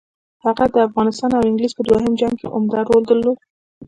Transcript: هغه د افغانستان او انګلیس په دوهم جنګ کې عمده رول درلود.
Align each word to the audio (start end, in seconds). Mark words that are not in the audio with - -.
هغه 0.45 0.65
د 0.73 0.75
افغانستان 0.87 1.31
او 1.33 1.43
انګلیس 1.49 1.73
په 1.75 1.83
دوهم 1.89 2.11
جنګ 2.19 2.33
کې 2.39 2.51
عمده 2.55 2.79
رول 2.87 3.03
درلود. 3.09 3.37